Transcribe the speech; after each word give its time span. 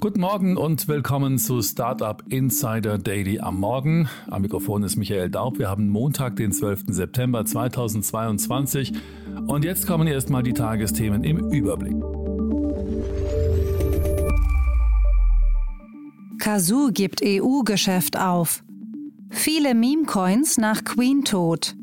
Guten 0.00 0.20
Morgen 0.20 0.56
und 0.56 0.86
willkommen 0.86 1.38
zu 1.38 1.60
Startup 1.60 2.22
Insider 2.28 2.98
Daily 2.98 3.40
am 3.40 3.58
Morgen. 3.58 4.08
Am 4.30 4.42
Mikrofon 4.42 4.84
ist 4.84 4.94
Michael 4.94 5.28
Daub. 5.28 5.58
Wir 5.58 5.68
haben 5.68 5.88
Montag, 5.88 6.36
den 6.36 6.52
12. 6.52 6.84
September 6.90 7.44
2022. 7.44 8.92
Und 9.48 9.64
jetzt 9.64 9.88
kommen 9.88 10.06
erstmal 10.06 10.44
die 10.44 10.52
Tagesthemen 10.52 11.24
im 11.24 11.50
Überblick. 11.50 11.96
Kazoo 16.38 16.90
gibt 16.92 17.20
EU-Geschäft 17.24 18.16
auf. 18.16 18.62
Viele 19.30 19.74
Meme-Coins 19.74 20.58
nach 20.58 20.84
Queen-Tod. 20.84 21.74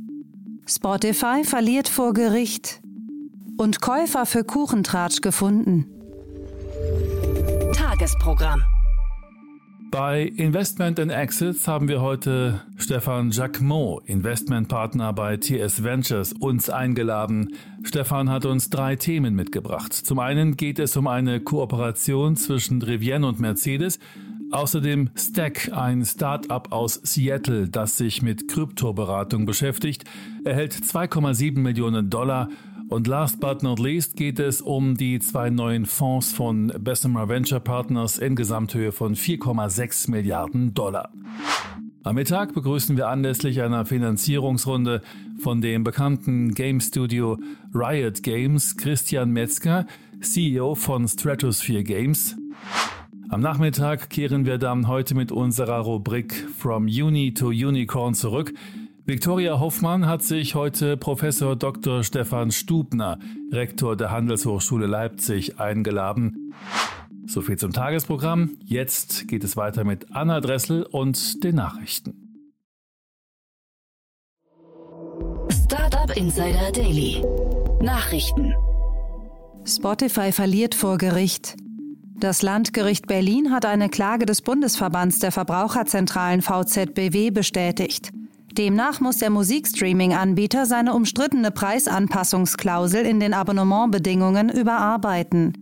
Spotify 0.66 1.44
verliert 1.44 1.90
vor 1.90 2.14
Gericht. 2.14 2.82
Und 3.58 3.82
Käufer 3.82 4.26
für 4.26 4.46
Kuchentratsch 4.46 5.20
gefunden. 5.20 5.95
Tagesprogramm. 8.06 8.64
Bei 9.90 10.24
Investment 10.24 11.00
and 11.00 11.12
Exits 11.12 11.68
haben 11.68 11.88
wir 11.88 12.02
heute 12.02 12.62
Stefan 12.78 13.32
Jacquemot, 13.32 14.04
Investmentpartner 14.06 15.12
bei 15.14 15.38
TS 15.38 15.84
Ventures, 15.84 16.34
uns 16.34 16.70
eingeladen. 16.70 17.56
Stefan 17.84 18.30
hat 18.30 18.46
uns 18.46 18.70
drei 18.70 18.96
Themen 18.96 19.34
mitgebracht. 19.34 19.92
Zum 19.92 20.20
einen 20.20 20.56
geht 20.56 20.78
es 20.78 20.96
um 20.98 21.08
eine 21.08 21.40
Kooperation 21.40 22.36
zwischen 22.36 22.82
Rivienne 22.84 23.26
und 23.26 23.40
Mercedes. 23.40 23.98
Außerdem 24.52 25.10
Stack, 25.16 25.72
ein 25.74 26.06
Start-up 26.06 26.72
aus 26.72 27.00
Seattle, 27.04 27.68
das 27.68 27.98
sich 27.98 28.22
mit 28.22 28.48
Kryptoberatung 28.48 29.46
beschäftigt, 29.46 30.06
erhält 30.44 30.74
2,7 30.74 31.60
Millionen 31.60 32.10
Dollar 32.10 32.50
und 32.88 33.08
last 33.08 33.40
but 33.40 33.64
not 33.64 33.80
least 33.80 34.16
geht 34.16 34.40
es 34.40 34.62
um 34.62 34.96
die 34.96 35.20
zwei 35.20 35.50
neuen 35.50 35.86
Fonds 35.86 36.32
von 36.32 36.72
Bessemer 36.80 37.28
Venture 37.28 37.60
Partners 37.60 38.20
in 38.20 38.36
Gesamthöhe 38.36 38.92
von 38.92 39.16
4,6 39.16 40.12
Milliarden 40.12 40.74
Dollar. 40.76 41.10
Am 42.04 42.16
Mittag 42.16 42.54
begrüßen 42.54 42.96
wir 42.98 43.08
anlässlich 43.08 43.64
einer 43.64 43.88
Finanzierungsrunde 43.88 45.02
von 45.42 45.62
dem 45.62 45.84
bekannten 45.84 46.54
Game 46.54 46.80
Studio 46.80 47.40
Riot 47.74 48.22
Games 48.22 48.78
Christian 48.78 49.32
Metzger, 49.32 49.88
CEO 50.22 50.76
von 50.76 51.08
Stratosphere 51.08 51.84
Games. 51.84 52.36
Am 53.30 53.42
Nachmittag 53.42 54.12
kehren 54.12 54.46
wir 54.46 54.60
dann 54.60 54.88
heute 54.88 55.16
mit 55.16 55.32
unserer 55.32 55.80
Rubrik 55.80 56.34
From 56.58 56.84
Uni 56.86 57.34
to 57.34 57.48
Unicorn 57.48 58.14
zurück. 58.14 58.54
Viktoria 59.06 59.60
Hoffmann 59.60 60.06
hat 60.06 60.22
sich 60.22 60.54
heute 60.54 60.96
Professor 60.96 61.56
Dr. 61.56 62.04
Stefan 62.04 62.52
Stubner, 62.52 63.20
Rektor 63.52 63.96
der 63.96 64.12
Handelshochschule 64.12 64.86
Leipzig, 64.86 65.60
eingeladen. 65.60 66.54
So 67.26 67.42
viel 67.42 67.58
zum 67.58 67.74
Tagesprogramm. 67.74 68.58
Jetzt 68.64 69.28
geht 69.28 69.44
es 69.44 69.58
weiter 69.58 69.84
mit 69.84 70.12
Anna 70.16 70.40
Dressel 70.40 70.84
und 70.84 71.44
den 71.44 71.56
Nachrichten. 71.56 72.44
Startup 75.52 76.16
Insider 76.16 76.72
Daily. 76.72 77.24
Nachrichten. 77.82 78.54
Spotify 79.66 80.32
verliert 80.32 80.76
vor 80.76 81.00
Gericht. 81.00 81.58
Das 82.18 82.42
Landgericht 82.42 83.08
Berlin 83.08 83.52
hat 83.52 83.66
eine 83.66 83.90
Klage 83.90 84.26
des 84.26 84.42
Bundesverbands 84.42 85.20
der 85.20 85.34
Verbraucherzentralen 85.34 86.42
VZBW 86.42 87.32
bestätigt. 87.32 88.12
Demnach 88.58 89.02
muss 89.02 89.18
der 89.18 89.30
Musikstreaming-Anbieter 89.30 90.66
seine 90.66 90.94
umstrittene 90.94 91.52
Preisanpassungsklausel 91.52 93.06
in 93.06 93.20
den 93.20 93.34
Abonnementbedingungen 93.34 94.50
überarbeiten. 94.50 95.58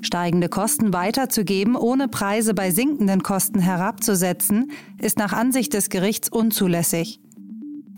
Steigende 0.00 0.48
Kosten 0.48 0.92
weiterzugeben, 0.92 1.76
ohne 1.76 2.08
Preise 2.08 2.52
bei 2.52 2.72
sinkenden 2.72 3.22
Kosten 3.22 3.60
herabzusetzen, 3.60 4.72
ist 5.00 5.18
nach 5.18 5.32
Ansicht 5.32 5.72
des 5.72 5.88
Gerichts 5.88 6.28
unzulässig. 6.28 7.21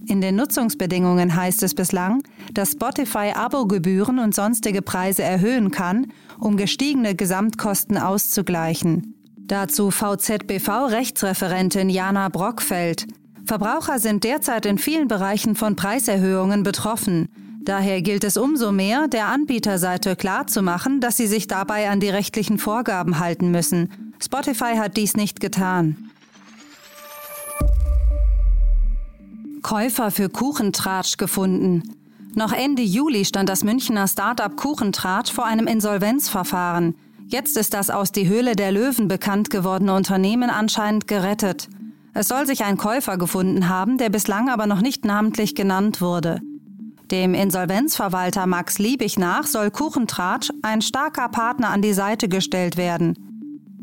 In 0.07 0.21
den 0.21 0.37
Nutzungsbedingungen 0.37 1.35
heißt 1.35 1.63
es 1.63 1.75
bislang, 1.75 2.23
dass 2.53 2.73
Spotify 2.73 3.33
Abogebühren 3.35 4.19
und 4.19 4.35
sonstige 4.35 4.83
Preise 4.83 5.23
erhöhen 5.23 5.71
kann, 5.71 6.09
um 6.39 6.57
gestiegene 6.57 7.15
Gesamtkosten 7.15 7.97
auszugleichen. 7.97 9.15
Dazu 9.37 9.91
VZBV-Rechtsreferentin 9.91 11.89
Jana 11.89 12.29
Brockfeld. 12.29 13.07
Verbraucher 13.45 13.99
sind 13.99 14.25
derzeit 14.25 14.67
in 14.67 14.79
vielen 14.79 15.09
Bereichen 15.09 15.55
von 15.55 15.77
Preiserhöhungen 15.77 16.63
betroffen. 16.63 17.29
Daher 17.63 18.03
gilt 18.03 18.25
es 18.25 18.37
umso 18.37 18.73
mehr, 18.73 19.09
der 19.09 19.29
Anbieterseite 19.29 20.17
klarzumachen, 20.17 21.01
dass 21.01 21.17
sie 21.17 21.27
sich 21.27 21.47
dabei 21.47 21.89
an 21.89 22.01
die 22.01 22.11
rechtlichen 22.11 22.59
Vorgaben 22.59 23.19
halten 23.19 23.51
müssen. 23.51 24.15
Spotify 24.23 24.77
hat 24.77 24.99
dies 24.99 25.17
nicht 25.17 25.41
getan. 25.41 26.04
Käufer 29.65 30.11
für 30.11 30.29
Kuchentratsch 30.29 31.17
gefunden. 31.17 31.97
Noch 32.35 32.53
Ende 32.53 32.83
Juli 32.83 33.25
stand 33.25 33.49
das 33.49 33.65
Münchner 33.65 34.07
Startup 34.07 34.55
Kuchentratsch 34.55 35.33
vor 35.33 35.47
einem 35.47 35.67
Insolvenzverfahren. 35.67 36.95
Jetzt 37.29 37.57
ist 37.57 37.73
das 37.73 37.89
aus 37.89 38.13
die 38.13 38.29
Höhle 38.29 38.57
der 38.57 38.73
Löwen 38.73 39.09
bekannt 39.09 39.49
gewordene 39.49 39.95
Unternehmen 39.95 40.51
anscheinend 40.51 41.09
gerettet. 41.09 41.71
Es 42.13 42.29
soll 42.29 42.47
sich 42.47 42.63
ein 42.63 42.77
Käufer 42.77 43.17
gefunden 43.17 43.71
haben, 43.71 43.97
der 43.97 44.11
bislang 44.11 44.51
aber 44.51 44.67
noch 44.67 44.83
nicht 44.83 45.07
namentlich 45.07 45.55
genannt 45.55 46.03
wurde. 46.03 46.43
Dem 47.11 47.33
Insolvenzverwalter 47.33 48.47
Max 48.47 48.79
Liebig 48.79 49.19
nach 49.19 49.47
soll 49.47 49.71
Kuchentratsch 49.71 50.51
ein 50.61 50.83
starker 50.83 51.31
Partner 51.31 51.71
an 51.71 51.81
die 51.81 51.95
Seite 51.95 52.29
gestellt 52.29 52.77
werden. 52.77 53.15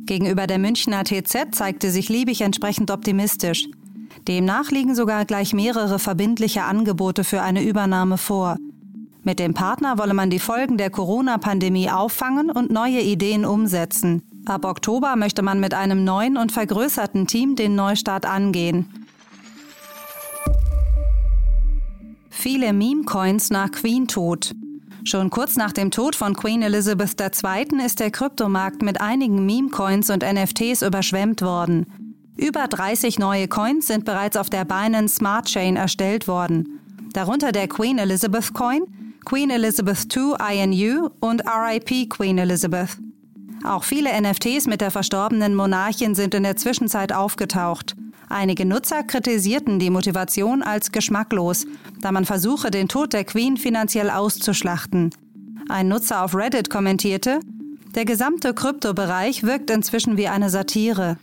Gegenüber 0.06 0.46
der 0.46 0.59
Münchner 0.59 1.03
TZ 1.03 1.56
zeigte 1.56 1.90
sich 1.90 2.08
Liebig 2.08 2.42
entsprechend 2.42 2.92
optimistisch. 2.92 3.68
Demnach 4.27 4.72
liegen 4.72 4.95
sogar 4.95 5.25
gleich 5.25 5.53
mehrere 5.53 5.99
verbindliche 5.99 6.63
Angebote 6.63 7.23
für 7.23 7.41
eine 7.41 7.63
Übernahme 7.63 8.17
vor. 8.17 8.57
Mit 9.23 9.39
dem 9.39 9.53
Partner 9.53 9.97
wolle 9.97 10.13
man 10.13 10.29
die 10.29 10.39
Folgen 10.39 10.77
der 10.77 10.89
Corona-Pandemie 10.89 11.91
auffangen 11.91 12.50
und 12.50 12.71
neue 12.71 13.01
Ideen 13.01 13.45
umsetzen. 13.45 14.23
Ab 14.45 14.66
Oktober 14.66 15.16
möchte 15.16 15.44
man 15.44 15.59
mit 15.59 15.75
einem 15.75 16.03
neuen 16.03 16.38
und 16.38 16.51
vergrößerten 16.51 17.27
Team 17.27 17.55
den 17.55 17.75
Neustart 17.75 18.25
angehen. 18.25 18.88
Viele 22.29 22.73
Meme-Coins 22.73 23.51
nach 23.51 23.69
Queen-Tod. 23.71 24.55
Schon 25.03 25.29
kurz 25.29 25.55
nach 25.55 25.71
dem 25.71 25.91
Tod 25.91 26.16
von 26.16 26.35
Queen 26.35 26.63
Elizabeth 26.63 27.19
II. 27.19 27.85
ist 27.85 28.00
der 28.00 28.09
Kryptomarkt 28.09 28.81
mit 28.81 29.00
einigen 29.00 29.45
Meme-Coins 29.45 30.09
und 30.09 30.23
NFTs 30.23 30.81
überschwemmt 30.81 31.44
worden. 31.44 32.00
Über 32.38 32.68
30 32.68 33.19
neue 33.19 33.47
Coins 33.47 33.88
sind 33.88 34.06
bereits 34.06 34.38
auf 34.38 34.50
der 34.50 34.66
Binance 34.66 35.16
Smart 35.16 35.47
Chain 35.47 35.75
erstellt 35.75 36.28
worden. 36.28 36.80
Darunter 37.14 37.52
der 37.52 37.68
Queen 37.68 37.97
Elizabeth 37.97 38.53
Coin, 38.53 38.84
Queen 39.25 39.50
Elizabeth 39.50 40.08
II 40.16 40.34
INU 40.40 41.09
und 41.19 41.44
RIP 41.46 42.09
Queen 42.09 42.38
Elizabeth. 42.38 42.97
Auch 43.64 43.84
viele 43.84 44.09
NFTs 44.19 44.66
mit 44.66 44.81
der 44.81 44.92
verstorbenen 44.92 45.56
Monarchin 45.56 46.16
sind 46.16 46.34
in 46.34 46.44
der 46.44 46.56
Zwischenzeit 46.56 47.14
aufgetaucht. 47.14 47.96
Einige 48.30 48.66
Nutzer 48.66 49.03
kritisierten 49.03 49.78
die 49.78 49.90
Motivation 49.90 50.63
als 50.63 50.92
geschmacklos, 50.92 51.68
da 52.00 52.12
man 52.12 52.25
versuche, 52.25 52.72
den 52.72 52.88
Tod 52.88 53.13
der 53.13 53.25
Queen 53.25 53.57
finanziell 53.57 54.10
auszuschlachten. 54.10 55.12
Ein 55.69 55.89
Nutzer 55.89 56.24
auf 56.24 56.34
Reddit 56.34 56.69
kommentierte, 56.69 57.42
der 57.94 58.06
gesamte 58.06 58.54
Kryptobereich 58.54 59.44
wirkt 59.44 59.69
inzwischen 59.69 60.16
wie 60.16 60.30
eine 60.30 60.50
Satire. 60.50 61.18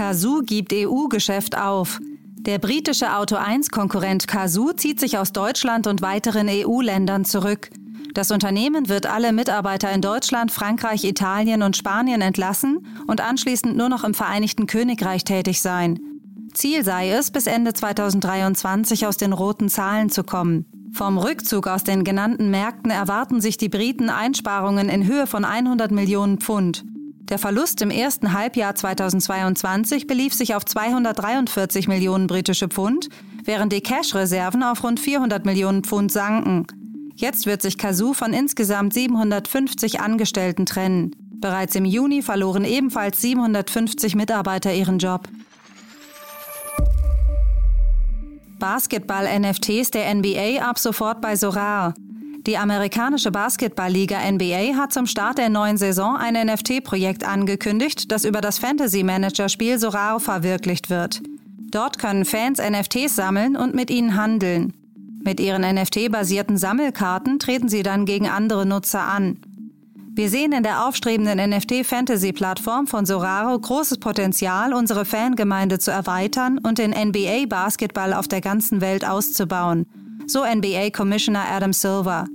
Kazoo 0.00 0.40
gibt 0.40 0.72
EU-Geschäft 0.72 1.58
auf. 1.58 2.00
Der 2.38 2.58
britische 2.58 3.14
Auto 3.18 3.36
1-Konkurrent 3.36 4.26
Kazoo 4.26 4.72
zieht 4.72 4.98
sich 4.98 5.18
aus 5.18 5.32
Deutschland 5.32 5.86
und 5.86 6.00
weiteren 6.00 6.48
EU-Ländern 6.48 7.26
zurück. 7.26 7.68
Das 8.14 8.30
Unternehmen 8.30 8.88
wird 8.88 9.04
alle 9.04 9.34
Mitarbeiter 9.34 9.92
in 9.92 10.00
Deutschland, 10.00 10.52
Frankreich, 10.52 11.04
Italien 11.04 11.60
und 11.60 11.76
Spanien 11.76 12.22
entlassen 12.22 12.86
und 13.08 13.20
anschließend 13.20 13.76
nur 13.76 13.90
noch 13.90 14.02
im 14.02 14.14
Vereinigten 14.14 14.66
Königreich 14.66 15.24
tätig 15.24 15.60
sein. 15.60 16.00
Ziel 16.54 16.82
sei 16.82 17.10
es, 17.10 17.30
bis 17.30 17.46
Ende 17.46 17.74
2023 17.74 19.06
aus 19.06 19.18
den 19.18 19.34
roten 19.34 19.68
Zahlen 19.68 20.08
zu 20.08 20.24
kommen. 20.24 20.64
Vom 20.94 21.18
Rückzug 21.18 21.66
aus 21.66 21.84
den 21.84 22.04
genannten 22.04 22.50
Märkten 22.50 22.90
erwarten 22.90 23.42
sich 23.42 23.58
die 23.58 23.68
Briten 23.68 24.08
Einsparungen 24.08 24.88
in 24.88 25.06
Höhe 25.06 25.26
von 25.26 25.44
100 25.44 25.90
Millionen 25.90 26.38
Pfund. 26.38 26.86
Der 27.30 27.38
Verlust 27.38 27.80
im 27.80 27.90
ersten 27.90 28.32
Halbjahr 28.32 28.74
2022 28.74 30.08
belief 30.08 30.34
sich 30.34 30.56
auf 30.56 30.64
243 30.64 31.86
Millionen 31.86 32.26
britische 32.26 32.66
Pfund, 32.66 33.08
während 33.44 33.72
die 33.72 33.82
Cash-Reserven 33.82 34.64
auf 34.64 34.82
rund 34.82 34.98
400 34.98 35.46
Millionen 35.46 35.84
Pfund 35.84 36.10
sanken. 36.10 36.66
Jetzt 37.14 37.46
wird 37.46 37.62
sich 37.62 37.78
Kazoo 37.78 38.14
von 38.14 38.32
insgesamt 38.32 38.94
750 38.94 40.00
Angestellten 40.00 40.66
trennen. 40.66 41.14
Bereits 41.40 41.76
im 41.76 41.84
Juni 41.84 42.22
verloren 42.22 42.64
ebenfalls 42.64 43.20
750 43.20 44.16
Mitarbeiter 44.16 44.74
ihren 44.74 44.98
Job. 44.98 45.28
Basketball-NFTs 48.58 49.92
der 49.92 50.12
NBA 50.14 50.62
ab 50.62 50.80
sofort 50.80 51.20
bei 51.20 51.36
Sorar. 51.36 51.94
Die 52.46 52.56
amerikanische 52.56 53.30
Basketballliga 53.30 54.16
NBA 54.30 54.74
hat 54.74 54.94
zum 54.94 55.04
Start 55.06 55.36
der 55.36 55.50
neuen 55.50 55.76
Saison 55.76 56.16
ein 56.16 56.34
NFT-Projekt 56.34 57.22
angekündigt, 57.22 58.10
das 58.10 58.24
über 58.24 58.40
das 58.40 58.58
Fantasy-Manager-Spiel 58.58 59.78
Soraro 59.78 60.20
verwirklicht 60.20 60.88
wird. 60.88 61.20
Dort 61.70 61.98
können 61.98 62.24
Fans 62.24 62.58
NFTs 62.58 63.14
sammeln 63.14 63.56
und 63.56 63.74
mit 63.74 63.90
ihnen 63.90 64.16
handeln. 64.16 64.72
Mit 65.22 65.38
ihren 65.38 65.60
NFT-basierten 65.60 66.56
Sammelkarten 66.56 67.38
treten 67.38 67.68
sie 67.68 67.82
dann 67.82 68.06
gegen 68.06 68.26
andere 68.26 68.64
Nutzer 68.64 69.02
an. 69.02 69.36
Wir 70.14 70.30
sehen 70.30 70.52
in 70.52 70.62
der 70.62 70.86
aufstrebenden 70.86 71.50
NFT-Fantasy-Plattform 71.50 72.86
von 72.86 73.04
Soraro 73.04 73.58
großes 73.58 73.98
Potenzial, 73.98 74.72
unsere 74.72 75.04
Fangemeinde 75.04 75.78
zu 75.78 75.90
erweitern 75.90 76.56
und 76.56 76.78
den 76.78 76.92
NBA-Basketball 76.92 78.14
auf 78.14 78.28
der 78.28 78.40
ganzen 78.40 78.80
Welt 78.80 79.06
auszubauen 79.06 79.86
so 80.30 80.44
NBA-Commissioner 80.44 81.44
Adam 81.50 81.72
Silver. 81.72 82.26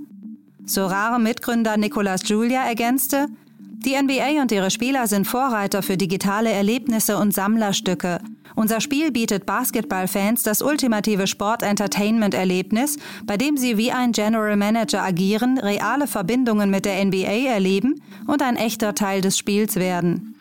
Sorare-Mitgründer 0.66 1.76
Nicolas 1.76 2.28
Julia 2.28 2.62
ergänzte, 2.62 3.28
die 3.60 3.94
NBA 3.94 4.42
und 4.42 4.50
ihre 4.52 4.70
Spieler 4.70 5.06
sind 5.06 5.26
Vorreiter 5.26 5.82
für 5.82 5.96
digitale 5.96 6.50
Erlebnisse 6.50 7.18
und 7.18 7.32
Sammlerstücke. 7.32 8.20
Unser 8.56 8.80
Spiel 8.80 9.12
bietet 9.12 9.46
Basketballfans 9.46 10.42
das 10.42 10.62
ultimative 10.62 11.26
Sport-Entertainment-Erlebnis, 11.26 12.98
bei 13.24 13.36
dem 13.36 13.56
sie 13.56 13.76
wie 13.76 13.92
ein 13.92 14.12
General 14.12 14.56
Manager 14.56 15.02
agieren, 15.02 15.58
reale 15.58 16.06
Verbindungen 16.06 16.70
mit 16.70 16.84
der 16.84 17.04
NBA 17.04 17.48
erleben 17.48 18.00
und 18.26 18.42
ein 18.42 18.56
echter 18.56 18.94
Teil 18.94 19.20
des 19.20 19.38
Spiels 19.38 19.76
werden. 19.76 20.34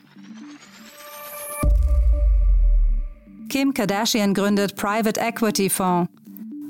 Kim 3.49 3.73
Kardashian 3.73 4.33
gründet 4.33 4.75
Private 4.75 5.19
Equity 5.19 5.69
Fonds. 5.69 6.09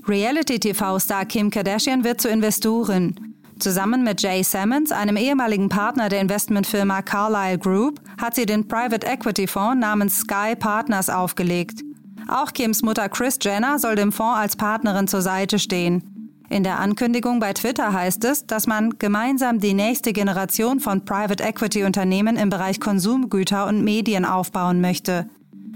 Reality-TV-Star 0.07 1.25
Kim 1.25 1.49
Kardashian 1.49 2.03
wird 2.03 2.21
zur 2.21 2.29
Investorin. 2.29 3.15
Zusammen 3.57 4.03
mit 4.03 4.21
Jay 4.21 4.43
Sammons, 4.43 4.91
einem 4.91 5.17
ehemaligen 5.17 5.67
Partner 5.67 6.09
der 6.09 6.21
Investmentfirma 6.21 7.01
Carlyle 7.01 7.57
Group, 7.57 7.99
hat 8.21 8.35
sie 8.35 8.45
den 8.45 8.67
Private 8.67 9.07
Equity 9.07 9.47
Fonds 9.47 9.79
namens 9.79 10.19
Sky 10.19 10.55
Partners 10.55 11.09
aufgelegt. 11.09 11.81
Auch 12.27 12.53
Kims 12.53 12.83
Mutter 12.83 13.09
Kris 13.09 13.39
Jenner 13.41 13.79
soll 13.79 13.95
dem 13.95 14.11
Fonds 14.11 14.39
als 14.39 14.55
Partnerin 14.55 15.07
zur 15.07 15.21
Seite 15.21 15.57
stehen. 15.57 16.31
In 16.49 16.63
der 16.63 16.79
Ankündigung 16.79 17.39
bei 17.39 17.53
Twitter 17.53 17.91
heißt 17.91 18.23
es, 18.25 18.45
dass 18.45 18.67
man 18.67 18.99
gemeinsam 18.99 19.59
die 19.59 19.73
nächste 19.73 20.13
Generation 20.13 20.79
von 20.79 21.03
Private 21.03 21.43
Equity 21.43 21.83
Unternehmen 21.83 22.35
im 22.35 22.51
Bereich 22.51 22.79
Konsumgüter 22.79 23.65
und 23.65 23.83
Medien 23.83 24.25
aufbauen 24.25 24.81
möchte. 24.81 25.27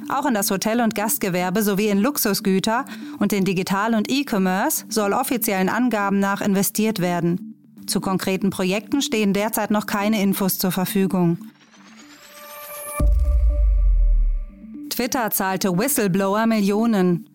Auch 0.09 0.25
in 0.25 0.33
das 0.33 0.49
Hotel- 0.49 0.81
und 0.81 0.95
Gastgewerbe 0.95 1.61
sowie 1.61 1.89
in 1.89 1.99
Luxusgüter 1.99 2.85
und 3.19 3.31
in 3.31 3.45
Digital- 3.45 3.93
und 3.93 4.09
E-Commerce 4.09 4.85
soll 4.89 5.13
offiziellen 5.13 5.69
Angaben 5.69 6.19
nach 6.19 6.41
investiert 6.41 6.99
werden. 6.99 7.55
Zu 7.85 8.01
konkreten 8.01 8.49
Projekten 8.49 9.03
stehen 9.03 9.33
derzeit 9.33 9.69
noch 9.69 9.85
keine 9.85 10.21
Infos 10.21 10.57
zur 10.57 10.71
Verfügung. 10.71 11.37
Twitter 14.89 15.29
zahlte 15.29 15.77
Whistleblower 15.77 16.47
Millionen. 16.47 17.29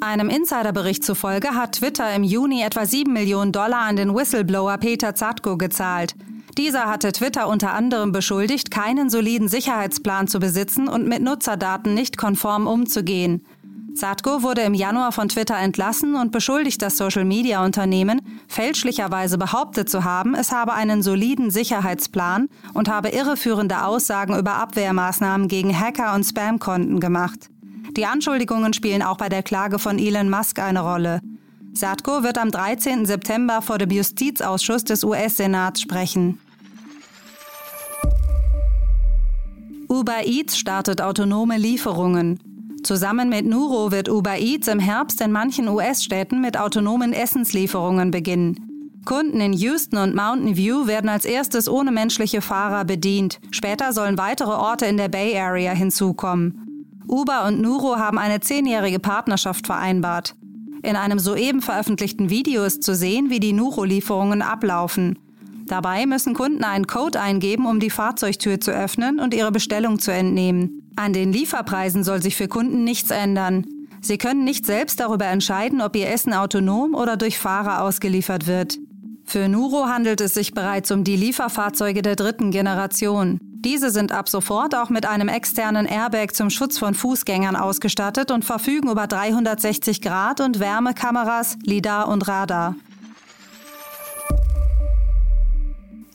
Einem 0.00 0.28
Insiderbericht 0.28 1.04
zufolge 1.04 1.54
hat 1.54 1.76
Twitter 1.76 2.12
im 2.14 2.24
Juni 2.24 2.62
etwa 2.62 2.84
7 2.84 3.12
Millionen 3.12 3.52
Dollar 3.52 3.82
an 3.82 3.96
den 3.96 4.14
Whistleblower 4.14 4.76
Peter 4.78 5.14
Zatko 5.14 5.56
gezahlt. 5.56 6.14
Dieser 6.58 6.86
hatte 6.86 7.12
Twitter 7.12 7.48
unter 7.48 7.74
anderem 7.74 8.12
beschuldigt, 8.12 8.70
keinen 8.70 9.10
soliden 9.10 9.48
Sicherheitsplan 9.48 10.26
zu 10.26 10.38
besitzen 10.38 10.88
und 10.88 11.06
mit 11.06 11.22
Nutzerdaten 11.22 11.92
nicht 11.92 12.16
konform 12.16 12.66
umzugehen. 12.66 13.44
Satko 13.92 14.42
wurde 14.42 14.62
im 14.62 14.74
Januar 14.74 15.12
von 15.12 15.28
Twitter 15.28 15.56
entlassen 15.56 16.16
und 16.16 16.32
beschuldigt 16.32 16.82
das 16.82 16.96
Social-Media-Unternehmen, 16.98 18.20
fälschlicherweise 18.48 19.38
behauptet 19.38 19.88
zu 19.88 20.04
haben, 20.04 20.34
es 20.34 20.52
habe 20.52 20.74
einen 20.74 21.02
soliden 21.02 21.50
Sicherheitsplan 21.50 22.48
und 22.74 22.88
habe 22.88 23.08
irreführende 23.08 23.84
Aussagen 23.84 24.38
über 24.38 24.54
Abwehrmaßnahmen 24.54 25.48
gegen 25.48 25.78
Hacker 25.78 26.14
und 26.14 26.24
Spam-Konten 26.24 27.00
gemacht. 27.00 27.50
Die 27.96 28.04
Anschuldigungen 28.04 28.74
spielen 28.74 29.02
auch 29.02 29.16
bei 29.16 29.30
der 29.30 29.42
Klage 29.42 29.78
von 29.78 29.98
Elon 29.98 30.28
Musk 30.28 30.58
eine 30.58 30.80
Rolle. 30.80 31.20
Satko 31.72 32.22
wird 32.22 32.38
am 32.38 32.50
13. 32.50 33.06
September 33.06 33.62
vor 33.62 33.78
dem 33.78 33.90
Justizausschuss 33.90 34.84
des 34.84 35.04
US-Senats 35.04 35.80
sprechen. 35.80 36.38
Uber 39.88 40.26
Eats 40.26 40.58
startet 40.58 41.00
autonome 41.00 41.58
Lieferungen. 41.58 42.40
Zusammen 42.82 43.28
mit 43.28 43.46
Nuro 43.46 43.92
wird 43.92 44.08
Uber 44.08 44.36
Eats 44.36 44.66
im 44.66 44.80
Herbst 44.80 45.20
in 45.20 45.30
manchen 45.30 45.68
US-Städten 45.68 46.40
mit 46.40 46.58
autonomen 46.58 47.12
Essenslieferungen 47.12 48.10
beginnen. 48.10 49.00
Kunden 49.04 49.40
in 49.40 49.52
Houston 49.52 49.98
und 49.98 50.16
Mountain 50.16 50.56
View 50.56 50.88
werden 50.88 51.08
als 51.08 51.24
erstes 51.24 51.68
ohne 51.68 51.92
menschliche 51.92 52.40
Fahrer 52.40 52.84
bedient. 52.84 53.38
Später 53.52 53.92
sollen 53.92 54.18
weitere 54.18 54.50
Orte 54.50 54.86
in 54.86 54.96
der 54.96 55.08
Bay 55.08 55.38
Area 55.38 55.72
hinzukommen. 55.72 56.98
Uber 57.06 57.44
und 57.46 57.60
Nuro 57.60 57.96
haben 57.96 58.18
eine 58.18 58.40
zehnjährige 58.40 58.98
Partnerschaft 58.98 59.66
vereinbart. 59.66 60.34
In 60.82 60.96
einem 60.96 61.20
soeben 61.20 61.62
veröffentlichten 61.62 62.28
Video 62.28 62.64
ist 62.64 62.82
zu 62.82 62.96
sehen, 62.96 63.30
wie 63.30 63.40
die 63.40 63.52
Nuro-Lieferungen 63.52 64.42
ablaufen. 64.42 65.16
Dabei 65.66 66.06
müssen 66.06 66.34
Kunden 66.34 66.64
einen 66.64 66.86
Code 66.86 67.20
eingeben, 67.20 67.66
um 67.66 67.80
die 67.80 67.90
Fahrzeugtür 67.90 68.60
zu 68.60 68.70
öffnen 68.70 69.18
und 69.18 69.34
ihre 69.34 69.50
Bestellung 69.50 69.98
zu 69.98 70.12
entnehmen. 70.12 70.90
An 70.96 71.12
den 71.12 71.32
Lieferpreisen 71.32 72.04
soll 72.04 72.22
sich 72.22 72.36
für 72.36 72.48
Kunden 72.48 72.84
nichts 72.84 73.10
ändern. 73.10 73.66
Sie 74.00 74.18
können 74.18 74.44
nicht 74.44 74.64
selbst 74.64 75.00
darüber 75.00 75.26
entscheiden, 75.26 75.80
ob 75.80 75.96
ihr 75.96 76.08
Essen 76.08 76.32
autonom 76.32 76.94
oder 76.94 77.16
durch 77.16 77.38
Fahrer 77.38 77.82
ausgeliefert 77.82 78.46
wird. 78.46 78.78
Für 79.24 79.48
Nuro 79.48 79.86
handelt 79.86 80.20
es 80.20 80.34
sich 80.34 80.54
bereits 80.54 80.92
um 80.92 81.02
die 81.02 81.16
Lieferfahrzeuge 81.16 82.02
der 82.02 82.14
dritten 82.14 82.52
Generation. 82.52 83.40
Diese 83.42 83.90
sind 83.90 84.12
ab 84.12 84.28
sofort 84.28 84.76
auch 84.76 84.90
mit 84.90 85.06
einem 85.06 85.26
externen 85.26 85.86
Airbag 85.86 86.34
zum 86.34 86.50
Schutz 86.50 86.78
von 86.78 86.94
Fußgängern 86.94 87.56
ausgestattet 87.56 88.30
und 88.30 88.44
verfügen 88.44 88.88
über 88.88 89.08
360 89.08 90.00
Grad 90.00 90.40
und 90.40 90.60
Wärmekameras, 90.60 91.58
LIDAR 91.64 92.06
und 92.06 92.28
Radar. 92.28 92.76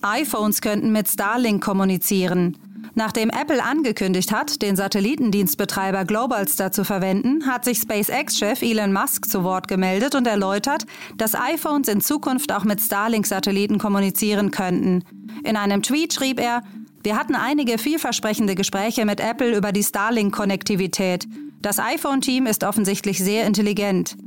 iPhones 0.02 0.62
könnten 0.62 0.92
mit 0.92 1.08
Starlink 1.08 1.64
kommunizieren. 1.64 2.58
Nachdem 2.94 3.30
Apple 3.30 3.64
angekündigt 3.64 4.32
hat, 4.32 4.62
den 4.62 4.76
Satellitendienstbetreiber 4.76 6.04
Globalstar 6.04 6.72
zu 6.72 6.84
verwenden, 6.84 7.48
hat 7.48 7.64
sich 7.64 7.80
SpaceX-Chef 7.80 8.62
Elon 8.62 8.92
Musk 8.92 9.30
zu 9.30 9.44
Wort 9.44 9.68
gemeldet 9.68 10.14
und 10.14 10.28
erläutert, 10.28 10.86
dass 11.16 11.36
iPhones 11.36 11.88
in 11.88 12.02
Zukunft 12.02 12.52
auch 12.52 12.66
mit 12.66 12.82
Starlink-Satelliten 12.82 13.78
kommunizieren 13.78 14.52
könnten. 14.52 15.04
In 15.44 15.56
einem 15.56 15.84
Tweet 15.84 16.14
schrieb 16.14 16.40
er, 16.40 16.64
wir 17.04 17.18
hatten 17.18 17.36
einige 17.36 17.78
vielversprechende 17.78 18.56
Gespräche 18.56 19.06
mit 19.06 19.22
Apple 19.22 19.56
über 19.56 19.72
die 19.72 19.84
Starlink-Konnektivität. 19.84 21.28
Das 21.62 21.80
iPhone-Team 21.80 22.46
ist 22.46 22.64
offensichtlich 22.64 23.20
sehr 23.20 23.46
intelligent. 23.46 24.18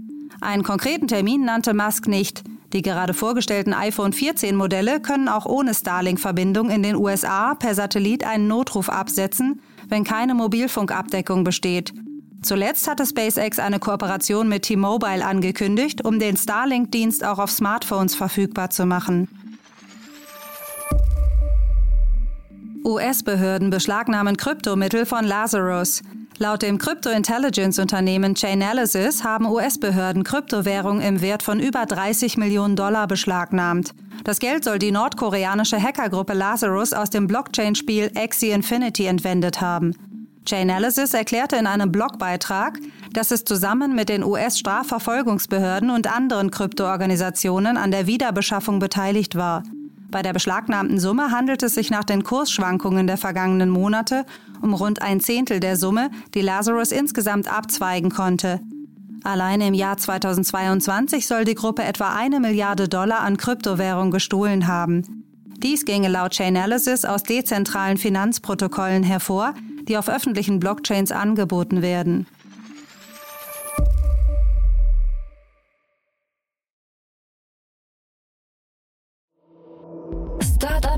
Einen 0.40 0.62
konkreten 0.62 1.06
Termin 1.06 1.44
nannte 1.44 1.74
Musk 1.74 2.08
nicht. 2.08 2.42
Die 2.74 2.82
gerade 2.82 3.14
vorgestellten 3.14 3.72
iPhone 3.72 4.12
14 4.12 4.56
Modelle 4.56 5.00
können 5.00 5.28
auch 5.28 5.46
ohne 5.46 5.74
Starlink-Verbindung 5.74 6.70
in 6.70 6.82
den 6.82 6.96
USA 6.96 7.54
per 7.54 7.74
Satellit 7.74 8.24
einen 8.24 8.48
Notruf 8.48 8.88
absetzen, 8.88 9.60
wenn 9.88 10.02
keine 10.02 10.34
Mobilfunkabdeckung 10.34 11.44
besteht. 11.44 11.94
Zuletzt 12.42 12.88
hatte 12.88 13.06
SpaceX 13.06 13.60
eine 13.60 13.78
Kooperation 13.78 14.48
mit 14.48 14.64
T-Mobile 14.64 15.24
angekündigt, 15.24 16.04
um 16.04 16.18
den 16.18 16.36
Starlink-Dienst 16.36 17.24
auch 17.24 17.38
auf 17.38 17.50
Smartphones 17.50 18.16
verfügbar 18.16 18.70
zu 18.70 18.86
machen. 18.86 19.28
US-Behörden 22.84 23.70
beschlagnahmen 23.70 24.36
Kryptomittel 24.36 25.06
von 25.06 25.24
Lazarus. 25.24 26.02
Laut 26.38 26.62
dem 26.62 26.78
Crypto-Intelligence-Unternehmen 26.78 28.34
Chainalysis 28.34 29.22
haben 29.22 29.46
US-Behörden 29.46 30.24
Kryptowährungen 30.24 31.00
im 31.00 31.20
Wert 31.20 31.44
von 31.44 31.60
über 31.60 31.86
30 31.86 32.38
Millionen 32.38 32.74
Dollar 32.74 33.06
beschlagnahmt. 33.06 33.94
Das 34.24 34.40
Geld 34.40 34.64
soll 34.64 34.80
die 34.80 34.90
nordkoreanische 34.90 35.80
Hackergruppe 35.80 36.32
Lazarus 36.32 36.92
aus 36.92 37.10
dem 37.10 37.28
Blockchain-Spiel 37.28 38.10
Axie 38.16 38.50
Infinity 38.50 39.06
entwendet 39.06 39.60
haben. 39.60 39.94
Chainalysis 40.44 41.14
erklärte 41.14 41.54
in 41.54 41.68
einem 41.68 41.92
Blogbeitrag, 41.92 42.80
dass 43.12 43.30
es 43.30 43.44
zusammen 43.44 43.94
mit 43.94 44.08
den 44.08 44.24
US-Strafverfolgungsbehörden 44.24 45.90
und 45.90 46.12
anderen 46.12 46.50
Kryptoorganisationen 46.50 47.76
an 47.76 47.92
der 47.92 48.08
Wiederbeschaffung 48.08 48.80
beteiligt 48.80 49.36
war. 49.36 49.62
Bei 50.14 50.22
der 50.22 50.32
beschlagnahmten 50.32 51.00
Summe 51.00 51.32
handelt 51.32 51.64
es 51.64 51.74
sich 51.74 51.90
nach 51.90 52.04
den 52.04 52.22
Kursschwankungen 52.22 53.08
der 53.08 53.16
vergangenen 53.16 53.68
Monate 53.68 54.24
um 54.62 54.72
rund 54.72 55.02
ein 55.02 55.18
Zehntel 55.18 55.58
der 55.58 55.76
Summe, 55.76 56.08
die 56.34 56.40
Lazarus 56.40 56.92
insgesamt 56.92 57.52
abzweigen 57.52 58.12
konnte. 58.12 58.60
Alleine 59.24 59.66
im 59.66 59.74
Jahr 59.74 59.96
2022 59.96 61.26
soll 61.26 61.44
die 61.44 61.56
Gruppe 61.56 61.82
etwa 61.82 62.14
eine 62.14 62.38
Milliarde 62.38 62.88
Dollar 62.88 63.22
an 63.22 63.38
Kryptowährung 63.38 64.12
gestohlen 64.12 64.68
haben. 64.68 65.24
Dies 65.64 65.84
ginge 65.84 66.06
laut 66.06 66.36
Chainalysis 66.36 67.04
aus 67.04 67.24
dezentralen 67.24 67.96
Finanzprotokollen 67.96 69.02
hervor, 69.02 69.54
die 69.88 69.98
auf 69.98 70.08
öffentlichen 70.08 70.60
Blockchains 70.60 71.10
angeboten 71.10 71.82
werden. 71.82 72.28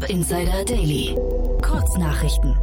Insider 0.09 0.65
Daily. 0.65 1.17
Kurznachrichten. 1.63 2.57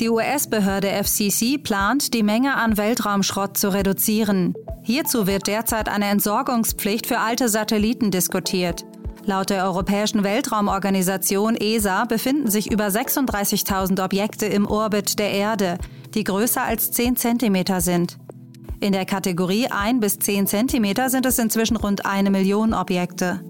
Die 0.00 0.08
US-Behörde 0.08 0.88
FCC 0.88 1.58
plant, 1.58 2.12
die 2.12 2.24
Menge 2.24 2.56
an 2.56 2.76
Weltraumschrott 2.76 3.56
zu 3.56 3.72
reduzieren. 3.72 4.54
Hierzu 4.82 5.28
wird 5.28 5.46
derzeit 5.46 5.88
eine 5.88 6.06
Entsorgungspflicht 6.06 7.06
für 7.06 7.20
alte 7.20 7.48
Satelliten 7.48 8.10
diskutiert. 8.10 8.84
Laut 9.26 9.50
der 9.50 9.64
Europäischen 9.64 10.24
Weltraumorganisation 10.24 11.54
ESA 11.54 12.04
befinden 12.04 12.50
sich 12.50 12.72
über 12.72 12.88
36.000 12.88 14.04
Objekte 14.04 14.46
im 14.46 14.66
Orbit 14.66 15.20
der 15.20 15.30
Erde, 15.30 15.78
die 16.14 16.24
größer 16.24 16.64
als 16.64 16.90
10 16.90 17.16
cm 17.16 17.78
sind. 17.78 18.18
In 18.80 18.92
der 18.92 19.06
Kategorie 19.06 19.68
1 19.68 20.00
bis 20.00 20.18
10 20.18 20.48
cm 20.48 21.08
sind 21.08 21.26
es 21.26 21.38
inzwischen 21.38 21.76
rund 21.76 22.04
eine 22.04 22.30
Million 22.30 22.74
Objekte. 22.74 23.40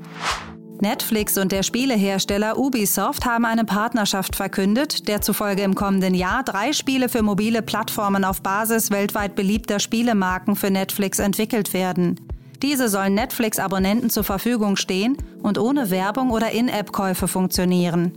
Netflix 0.84 1.38
und 1.38 1.50
der 1.50 1.62
Spielehersteller 1.62 2.58
Ubisoft 2.58 3.24
haben 3.24 3.46
eine 3.46 3.64
Partnerschaft 3.64 4.36
verkündet, 4.36 5.08
der 5.08 5.22
zufolge 5.22 5.62
im 5.62 5.74
kommenden 5.74 6.12
Jahr 6.12 6.42
drei 6.42 6.74
Spiele 6.74 7.08
für 7.08 7.22
mobile 7.22 7.62
Plattformen 7.62 8.22
auf 8.22 8.42
Basis 8.42 8.90
weltweit 8.90 9.34
beliebter 9.34 9.80
Spielemarken 9.80 10.56
für 10.56 10.70
Netflix 10.70 11.20
entwickelt 11.20 11.72
werden. 11.72 12.20
Diese 12.62 12.90
sollen 12.90 13.14
Netflix-Abonnenten 13.14 14.10
zur 14.10 14.24
Verfügung 14.24 14.76
stehen 14.76 15.16
und 15.42 15.56
ohne 15.56 15.88
Werbung 15.88 16.30
oder 16.30 16.50
In-App-Käufe 16.50 17.28
funktionieren. 17.28 18.12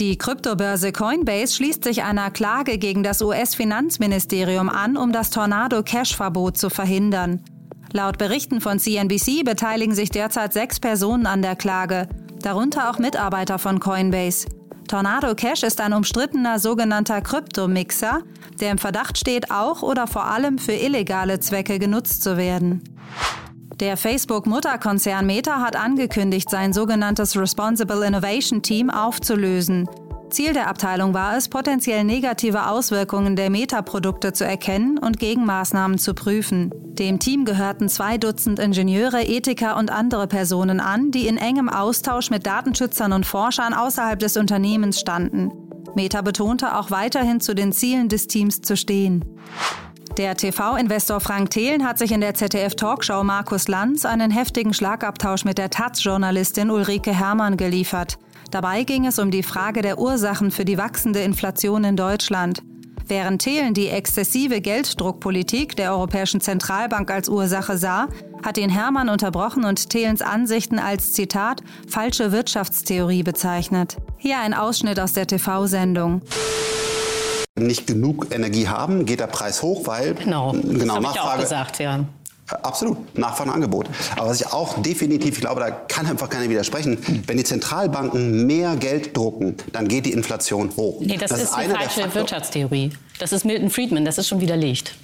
Die 0.00 0.16
Kryptobörse 0.16 0.92
Coinbase 0.92 1.54
schließt 1.56 1.84
sich 1.84 2.02
einer 2.02 2.30
Klage 2.30 2.78
gegen 2.78 3.02
das 3.02 3.20
US-Finanzministerium 3.20 4.70
an, 4.70 4.96
um 4.96 5.12
das 5.12 5.28
Tornado-Cash-Verbot 5.28 6.56
zu 6.56 6.70
verhindern. 6.70 7.42
Laut 7.96 8.18
Berichten 8.18 8.60
von 8.60 8.78
CNBC 8.78 9.42
beteiligen 9.42 9.94
sich 9.94 10.10
derzeit 10.10 10.52
sechs 10.52 10.78
Personen 10.78 11.24
an 11.24 11.40
der 11.40 11.56
Klage, 11.56 12.10
darunter 12.42 12.90
auch 12.90 12.98
Mitarbeiter 12.98 13.58
von 13.58 13.80
Coinbase. 13.80 14.48
Tornado 14.86 15.34
Cash 15.34 15.62
ist 15.62 15.80
ein 15.80 15.94
umstrittener 15.94 16.58
sogenannter 16.58 17.22
Kryptomixer, 17.22 18.20
der 18.60 18.72
im 18.72 18.76
Verdacht 18.76 19.16
steht, 19.16 19.50
auch 19.50 19.82
oder 19.82 20.06
vor 20.06 20.26
allem 20.26 20.58
für 20.58 20.74
illegale 20.74 21.40
Zwecke 21.40 21.78
genutzt 21.78 22.22
zu 22.22 22.36
werden. 22.36 22.84
Der 23.80 23.96
Facebook-Mutterkonzern 23.96 25.24
Meta 25.24 25.62
hat 25.62 25.74
angekündigt, 25.74 26.50
sein 26.50 26.74
sogenanntes 26.74 27.34
Responsible 27.34 28.06
Innovation 28.06 28.60
Team 28.60 28.90
aufzulösen. 28.90 29.88
Ziel 30.30 30.52
der 30.52 30.68
Abteilung 30.68 31.14
war 31.14 31.36
es, 31.36 31.48
potenziell 31.48 32.04
negative 32.04 32.68
Auswirkungen 32.68 33.36
der 33.36 33.48
Meta-Produkte 33.50 34.32
zu 34.32 34.44
erkennen 34.44 34.98
und 34.98 35.18
Gegenmaßnahmen 35.18 35.98
zu 35.98 36.14
prüfen. 36.14 36.70
Dem 36.74 37.18
Team 37.18 37.44
gehörten 37.44 37.88
zwei 37.88 38.18
Dutzend 38.18 38.58
Ingenieure, 38.58 39.22
Ethiker 39.22 39.76
und 39.76 39.90
andere 39.90 40.26
Personen 40.26 40.80
an, 40.80 41.10
die 41.10 41.28
in 41.28 41.36
engem 41.36 41.68
Austausch 41.68 42.30
mit 42.30 42.46
Datenschützern 42.46 43.12
und 43.12 43.24
Forschern 43.24 43.74
außerhalb 43.74 44.18
des 44.18 44.36
Unternehmens 44.36 45.00
standen. 45.00 45.52
Meta 45.94 46.22
betonte 46.22 46.76
auch 46.76 46.90
weiterhin 46.90 47.40
zu 47.40 47.54
den 47.54 47.72
Zielen 47.72 48.08
des 48.08 48.26
Teams 48.26 48.60
zu 48.60 48.76
stehen. 48.76 49.24
Der 50.18 50.34
TV-Investor 50.34 51.20
Frank 51.20 51.50
Thelen 51.50 51.84
hat 51.84 51.98
sich 51.98 52.10
in 52.10 52.22
der 52.22 52.34
ZDF-Talkshow 52.34 53.22
Markus 53.22 53.68
Lanz 53.68 54.04
einen 54.06 54.30
heftigen 54.30 54.72
Schlagabtausch 54.72 55.44
mit 55.44 55.58
der 55.58 55.70
Taz-Journalistin 55.70 56.70
Ulrike 56.70 57.12
Herrmann 57.12 57.56
geliefert. 57.56 58.18
Dabei 58.50 58.84
ging 58.84 59.06
es 59.06 59.18
um 59.18 59.30
die 59.30 59.42
Frage 59.42 59.82
der 59.82 59.98
Ursachen 59.98 60.50
für 60.50 60.64
die 60.64 60.78
wachsende 60.78 61.20
Inflation 61.20 61.84
in 61.84 61.96
Deutschland. 61.96 62.62
Während 63.08 63.42
Thelen 63.42 63.72
die 63.72 63.88
exzessive 63.88 64.60
Gelddruckpolitik 64.60 65.76
der 65.76 65.92
Europäischen 65.92 66.40
Zentralbank 66.40 67.10
als 67.10 67.28
Ursache 67.28 67.78
sah, 67.78 68.08
hat 68.44 68.58
ihn 68.58 68.70
Hermann 68.70 69.08
unterbrochen 69.08 69.64
und 69.64 69.90
Thelens 69.90 70.22
Ansichten 70.22 70.78
als 70.78 71.12
Zitat 71.12 71.62
falsche 71.88 72.32
Wirtschaftstheorie 72.32 73.22
bezeichnet. 73.22 73.96
Hier 74.18 74.38
ein 74.40 74.54
Ausschnitt 74.54 74.98
aus 74.98 75.12
der 75.12 75.26
TV-Sendung 75.26 76.22
nicht 77.58 77.86
genug 77.86 78.34
Energie 78.34 78.68
haben, 78.68 79.06
geht 79.06 79.20
der 79.20 79.28
Preis 79.28 79.62
hoch, 79.62 79.86
weil 79.86 80.14
genau, 80.14 80.52
genau 80.52 80.96
das 80.96 81.02
Nachfrage, 81.04 81.08
ich 81.14 81.20
auch 81.20 81.40
gesagt, 81.40 81.78
ja. 81.78 82.04
Absolut, 82.62 83.18
Nachfrage 83.18 83.50
und 83.50 83.54
Angebot. 83.56 83.86
Aber 84.16 84.28
was 84.28 84.40
ich 84.40 84.46
auch 84.52 84.80
definitiv, 84.82 85.34
ich 85.34 85.40
glaube, 85.40 85.60
da 85.60 85.70
kann 85.70 86.06
einfach 86.06 86.28
keiner 86.28 86.48
widersprechen, 86.48 86.98
wenn 87.26 87.36
die 87.36 87.44
Zentralbanken 87.44 88.46
mehr 88.46 88.76
Geld 88.76 89.16
drucken, 89.16 89.56
dann 89.72 89.88
geht 89.88 90.06
die 90.06 90.12
Inflation 90.12 90.70
hoch. 90.76 91.00
Nee, 91.00 91.16
das, 91.16 91.30
das 91.30 91.42
ist, 91.42 91.50
ist 91.50 91.54
eine 91.54 91.74
falsche 91.74 92.14
Wirtschaftstheorie. 92.14 92.92
Das 93.18 93.32
ist 93.32 93.44
Milton 93.44 93.70
Friedman, 93.70 94.04
das 94.04 94.18
ist 94.18 94.28
schon 94.28 94.40
widerlegt. 94.40 94.94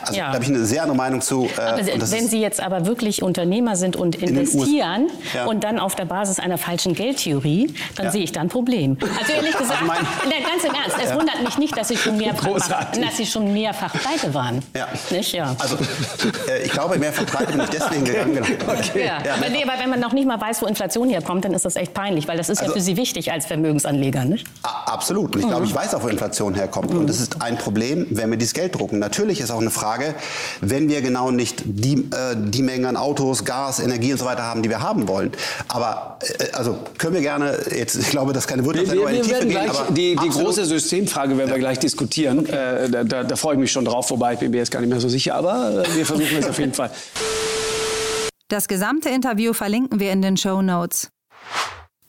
Also, 0.00 0.18
ja. 0.18 0.28
da 0.28 0.34
habe 0.34 0.44
ich 0.44 0.50
eine 0.50 0.64
sehr 0.64 0.82
andere 0.82 0.96
Meinung 0.96 1.20
zu. 1.20 1.46
Äh, 1.46 1.98
wenn 2.10 2.28
Sie 2.28 2.40
jetzt 2.40 2.60
aber 2.60 2.86
wirklich 2.86 3.22
Unternehmer 3.22 3.76
sind 3.76 3.96
und 3.96 4.16
investieren 4.16 5.08
ja. 5.34 5.46
und 5.46 5.64
dann 5.64 5.78
auf 5.78 5.94
der 5.94 6.04
Basis 6.04 6.38
einer 6.38 6.58
falschen 6.58 6.94
Geldtheorie, 6.94 7.74
dann 7.96 8.06
ja. 8.06 8.12
sehe 8.12 8.22
ich 8.22 8.32
da 8.32 8.40
ein 8.40 8.48
Problem. 8.48 8.98
Also 9.18 9.32
ehrlich 9.32 9.54
also 9.54 9.64
gesagt, 9.64 9.82
also 9.82 9.86
mein, 9.86 10.42
ganz 10.58 10.64
im 10.64 10.74
Ernst, 10.74 10.96
es 11.02 11.14
wundert 11.14 11.42
mich 11.42 11.58
nicht, 11.58 11.76
dass 11.76 11.88
Sie 11.88 11.96
schon 11.96 12.16
mehrfach, 12.16 12.48
dass 12.92 13.16
Sie 13.16 13.26
schon 13.26 13.52
mehrfach 13.52 13.92
pleite 13.94 14.32
waren. 14.34 14.62
Ja. 14.74 14.88
Nicht? 15.10 15.32
ja. 15.32 15.54
Also 15.58 15.76
äh, 16.48 16.64
ich 16.64 16.72
glaube, 16.72 16.98
mehrfach 16.98 17.26
pleite 17.26 17.52
bin 17.52 17.62
ich 17.62 17.70
deswegen 17.70 18.04
gegangen. 18.04 18.34
Genau. 18.34 18.48
Okay. 18.78 19.08
Aber, 19.08 19.48
nee, 19.48 19.64
aber 19.64 19.80
wenn 19.80 19.90
man 19.90 20.00
noch 20.00 20.12
nicht 20.12 20.26
mal 20.26 20.40
weiß, 20.40 20.62
wo 20.62 20.66
Inflation 20.66 21.08
herkommt, 21.08 21.44
dann 21.44 21.52
ist 21.52 21.64
das 21.64 21.76
echt 21.76 21.94
peinlich, 21.94 22.28
weil 22.28 22.36
das 22.36 22.48
ist 22.48 22.60
also, 22.60 22.72
ja 22.72 22.76
für 22.76 22.82
Sie 22.82 22.96
wichtig 22.96 23.32
als 23.32 23.46
Vermögensanleger. 23.46 24.24
Nicht? 24.24 24.46
Absolut. 24.62 25.34
Und 25.34 25.42
ich 25.42 25.48
glaube, 25.48 25.62
mhm. 25.62 25.68
ich 25.68 25.74
weiß 25.74 25.94
auch, 25.94 26.02
wo 26.02 26.08
Inflation 26.08 26.54
herkommt. 26.54 26.92
Mhm. 26.92 27.00
Und 27.00 27.06
das 27.08 27.20
ist 27.20 27.37
ein 27.40 27.58
Problem, 27.58 28.06
wenn 28.10 28.30
wir 28.30 28.36
dieses 28.36 28.54
Geld 28.54 28.74
drucken. 28.74 28.98
Natürlich 28.98 29.40
ist 29.40 29.50
auch 29.50 29.60
eine 29.60 29.70
Frage, 29.70 30.14
wenn 30.60 30.88
wir 30.88 31.00
genau 31.02 31.30
nicht 31.30 31.62
die, 31.64 31.94
äh, 31.94 32.36
die 32.36 32.62
Menge 32.62 32.88
an 32.88 32.96
Autos, 32.96 33.44
Gas, 33.44 33.80
Energie 33.80 34.12
und 34.12 34.18
so 34.18 34.24
weiter 34.24 34.42
haben, 34.42 34.62
die 34.62 34.68
wir 34.68 34.80
haben 34.80 35.08
wollen. 35.08 35.32
Aber 35.68 36.18
äh, 36.22 36.52
also 36.52 36.78
können 36.98 37.14
wir 37.14 37.22
gerne 37.22 37.58
jetzt, 37.74 37.96
ich 37.96 38.10
glaube, 38.10 38.32
das 38.32 38.44
ist 38.44 38.48
keine 38.48 38.64
Wirtschaftssendung, 38.64 39.06
wir, 39.06 39.14
wir, 39.14 39.24
wir 39.24 39.30
werden 39.30 39.48
gehen, 39.48 39.94
die, 39.94 40.16
die 40.16 40.28
große 40.28 40.64
Systemfrage 40.64 41.36
werden 41.36 41.48
ja. 41.48 41.54
wir 41.54 41.60
gleich 41.60 41.78
diskutieren. 41.78 42.46
Äh, 42.46 42.88
da, 42.90 43.04
da, 43.04 43.24
da, 43.24 43.36
freue 43.36 43.54
ich 43.54 43.60
mich 43.60 43.72
schon 43.72 43.84
drauf, 43.84 44.10
wobei 44.10 44.34
ich 44.34 44.40
bin 44.40 44.50
mir 44.50 44.58
jetzt 44.58 44.70
gar 44.70 44.80
nicht 44.80 44.90
mehr 44.90 45.00
so 45.00 45.08
sicher, 45.08 45.34
aber 45.34 45.84
äh, 45.84 45.96
wir 45.96 46.06
versuchen 46.06 46.38
es 46.38 46.46
auf 46.46 46.58
jeden 46.58 46.74
Fall. 46.74 46.90
Das 48.48 48.66
gesamte 48.66 49.10
Interview 49.10 49.52
verlinken 49.52 50.00
wir 50.00 50.10
in 50.10 50.22
den 50.22 50.36
Show 50.36 50.62
Notes. 50.62 51.10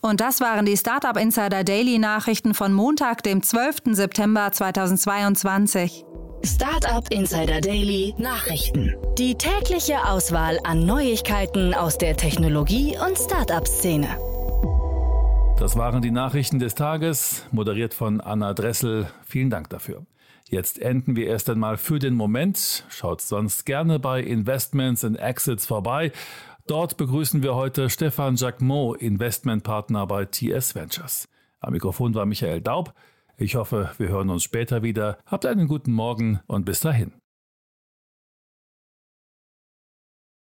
Und 0.01 0.22
das 0.22 0.39
waren 0.39 0.65
die 0.65 0.77
Startup 0.77 1.18
Insider 1.18 1.65
Daily 1.65 2.00
Nachrichten 2.00 2.53
von 2.53 2.72
Montag, 2.72 3.22
dem 3.24 3.44
12. 3.44 3.96
September 3.96 4.50
2022. 4.50 6.06
Startup 6.46 7.06
Insider 7.12 7.60
Daily 7.60 8.15
Nachrichten. 8.18 8.96
Die 9.18 9.36
tägliche 9.36 10.06
Auswahl 10.06 10.58
an 10.63 10.86
Neuigkeiten 10.86 11.74
aus 11.74 11.98
der 11.98 12.15
Technologie- 12.15 12.96
und 13.06 13.18
Startup-Szene. 13.18 14.08
Das 15.58 15.75
waren 15.75 16.01
die 16.01 16.12
Nachrichten 16.12 16.60
des 16.60 16.75
Tages, 16.75 17.46
moderiert 17.51 17.94
von 17.94 18.22
Anna 18.22 18.53
Dressel. 18.53 19.08
Vielen 19.25 19.50
Dank 19.50 19.70
dafür. 19.70 20.06
Jetzt 20.50 20.82
enden 20.82 21.18
wir 21.18 21.27
erst 21.27 21.50
einmal 21.50 21.75
für 21.75 22.00
den 22.00 22.15
Moment. 22.15 22.86
Schaut 22.89 23.22
sonst 23.22 23.65
gerne 23.65 24.00
bei 24.00 24.22
Investments 24.22 25.03
and 25.03 25.20
Exits 25.20 25.65
vorbei. 25.65 26.13
Dort 26.70 26.98
begrüßen 26.98 27.42
wir 27.42 27.56
heute 27.56 27.90
Stefan 27.90 28.36
Jacquemot, 28.36 29.02
Investmentpartner 29.02 30.06
bei 30.06 30.26
TS 30.26 30.76
Ventures. 30.76 31.28
Am 31.62 31.74
Mikrofon 31.74 32.14
war 32.14 32.28
Michael 32.28 32.62
Daub. 32.62 32.94
Ich 33.38 33.56
hoffe, 33.56 33.90
wir 33.98 34.10
hören 34.10 34.30
uns 34.30 34.44
später 34.44 34.84
wieder. 34.84 35.18
Habt 35.26 35.48
einen 35.48 35.68
guten 35.68 35.92
Morgen 35.92 36.42
und 36.46 36.66
bis 36.66 36.82
dahin. 36.82 37.19